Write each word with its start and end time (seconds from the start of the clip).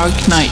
Dark 0.00 0.28
Knight. 0.28 0.49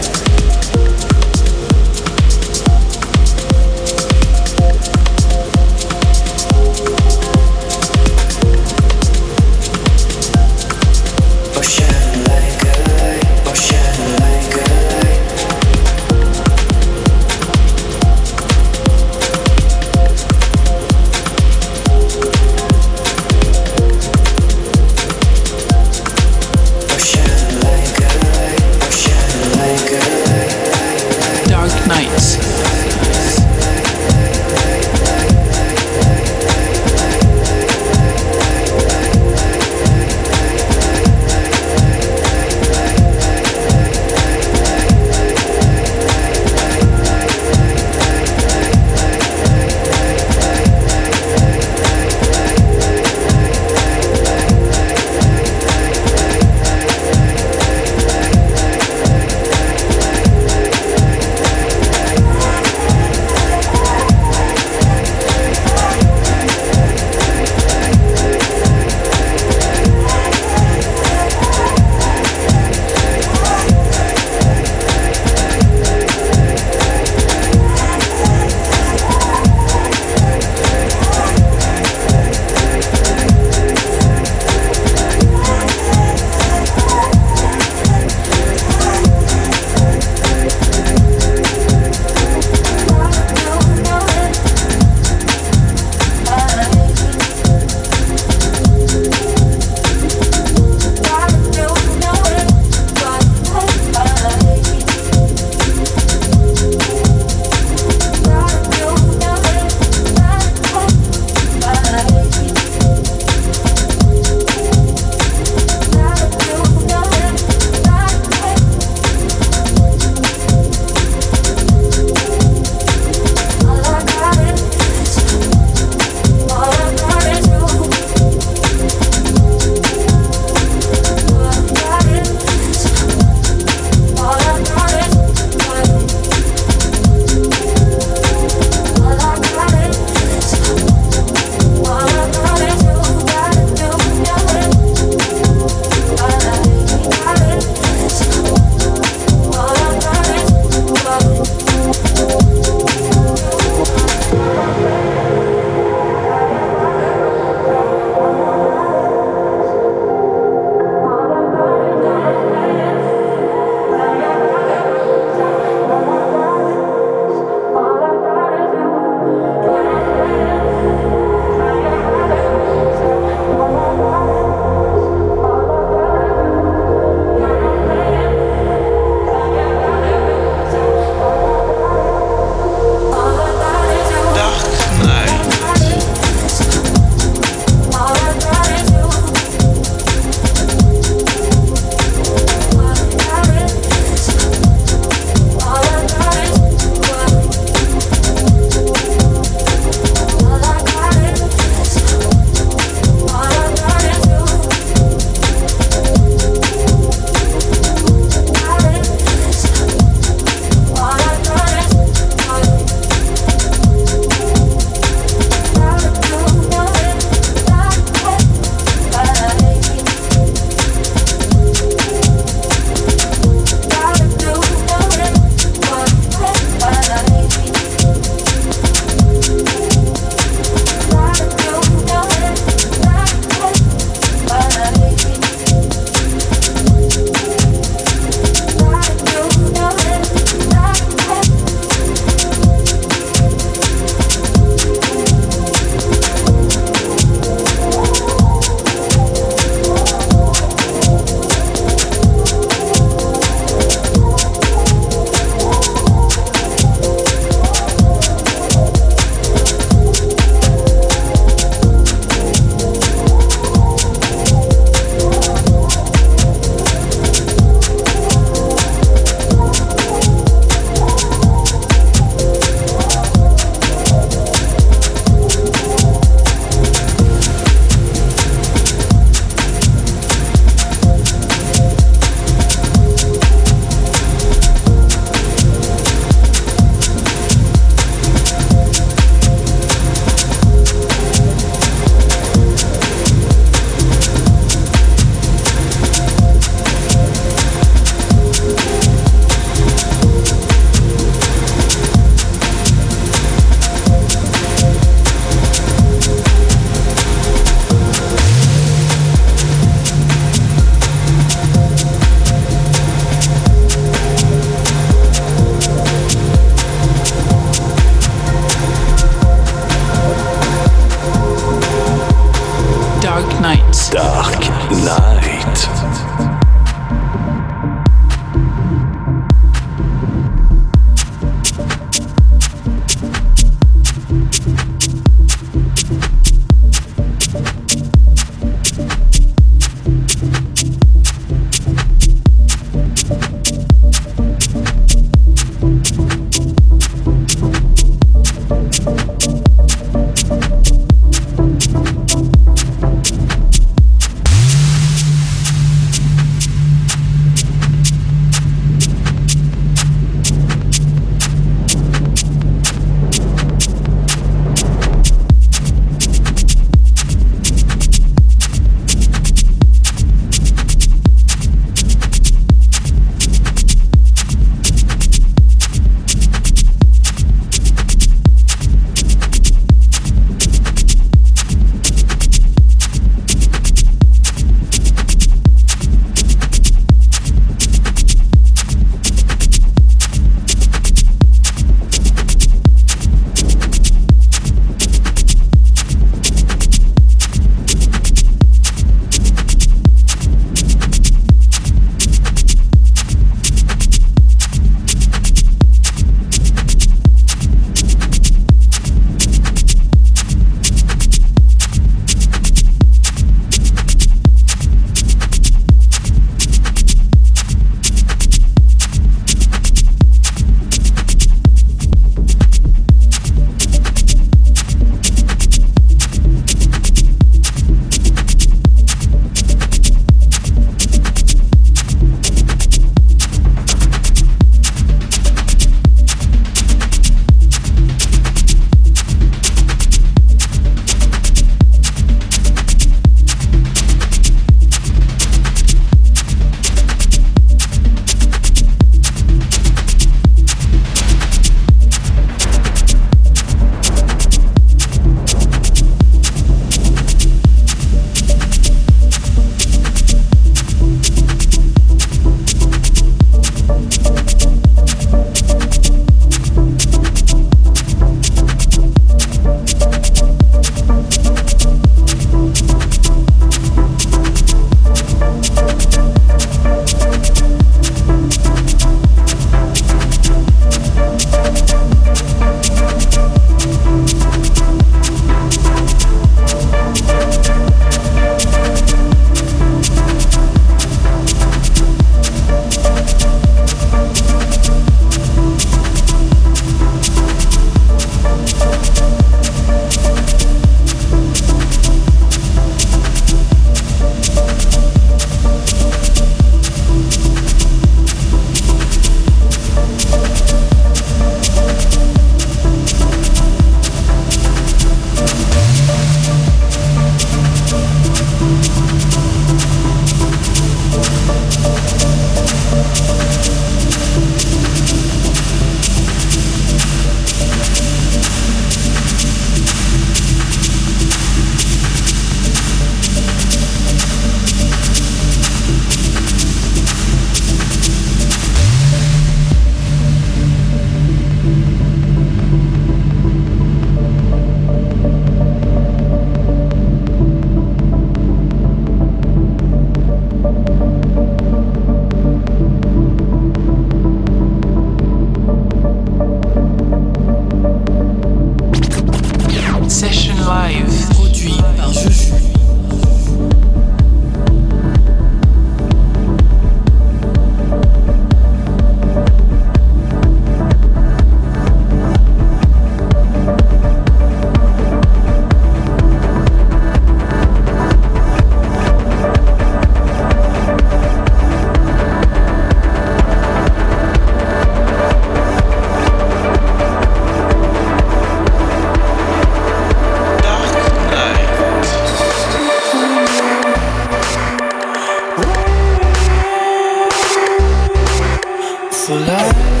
for 599.31 599.39
life 599.39 600.00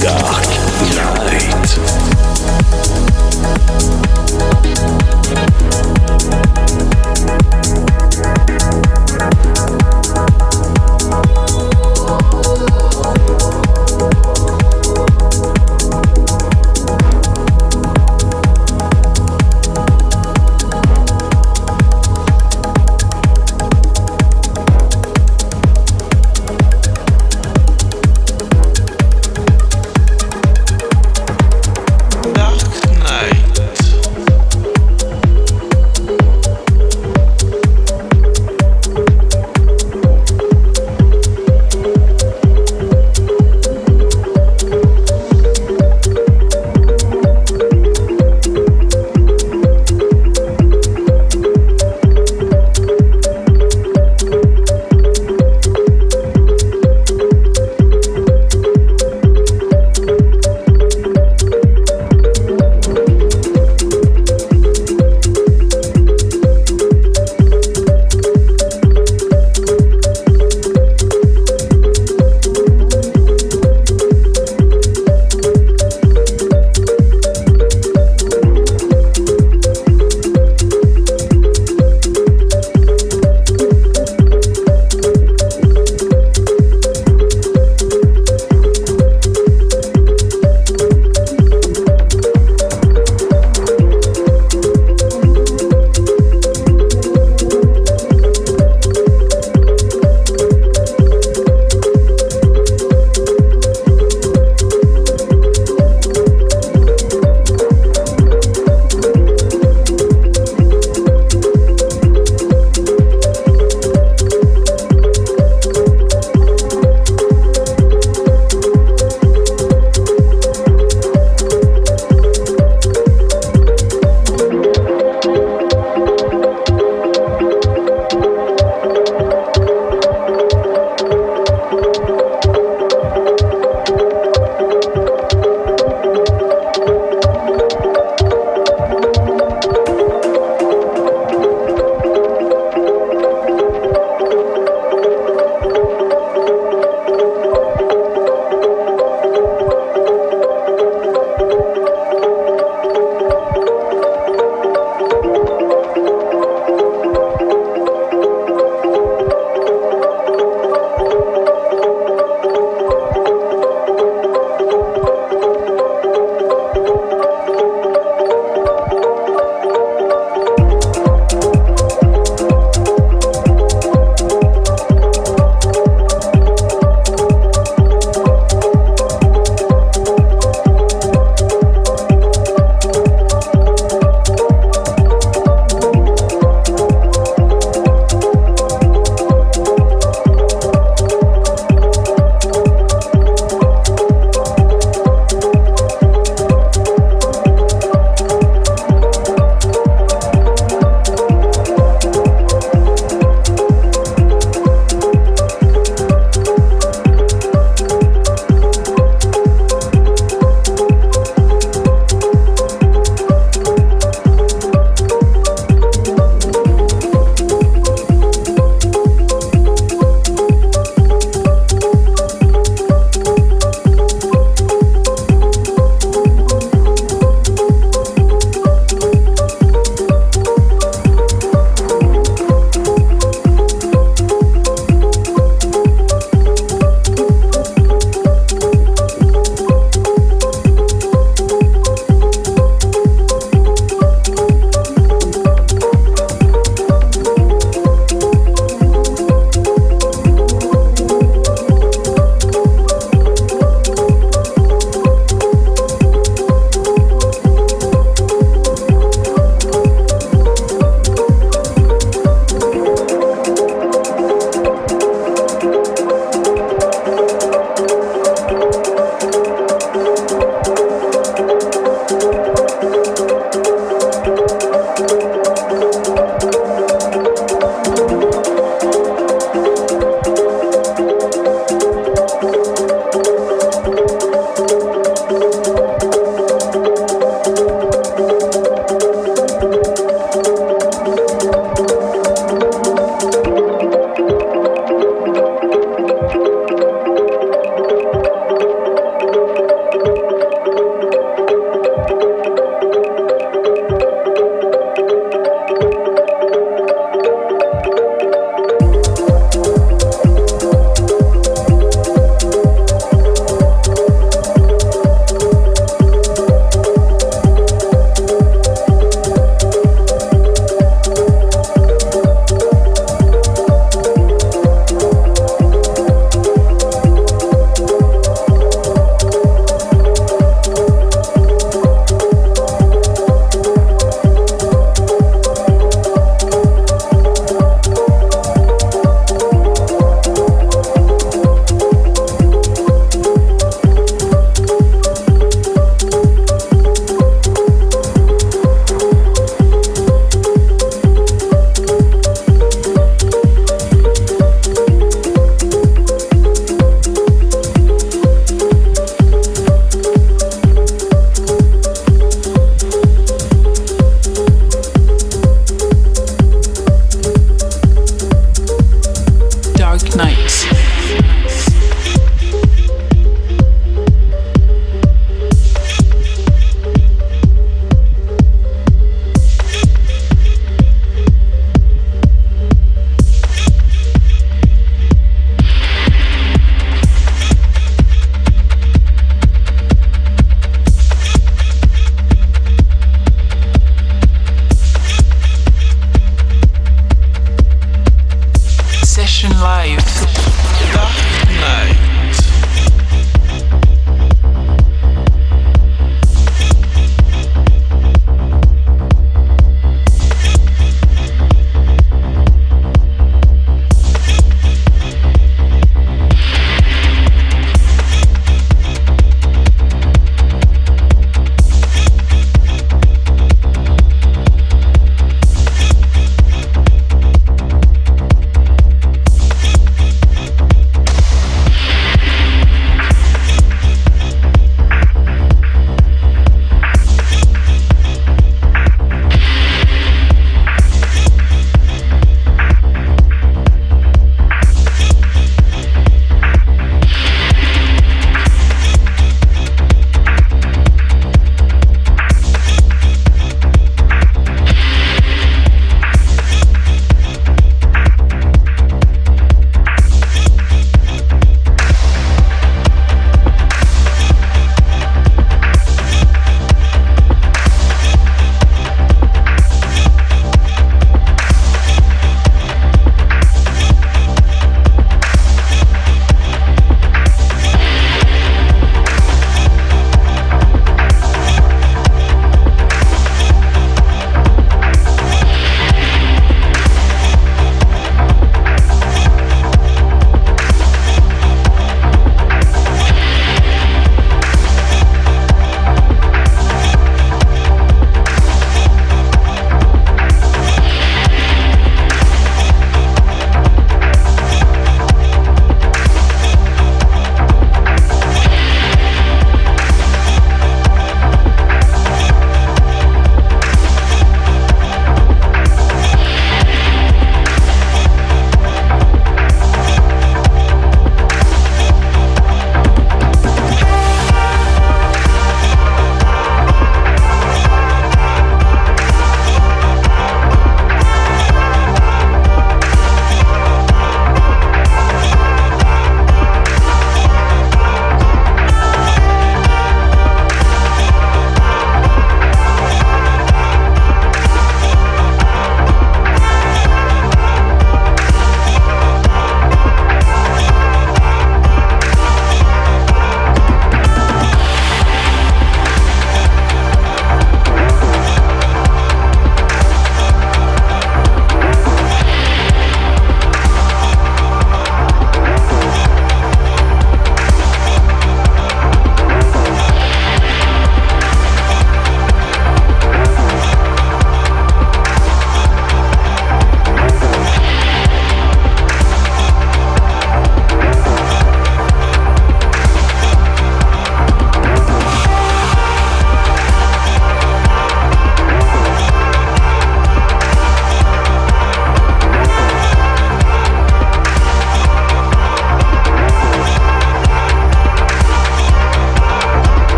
Dark 0.00 0.48
Night. 0.96 2.31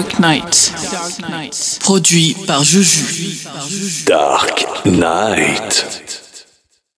Dark 0.00 0.18
Knight. 0.18 0.72
Produit 1.80 2.34
par 2.46 2.64
Juju. 2.64 3.04
Dark 4.06 4.64
Knight. 4.86 6.09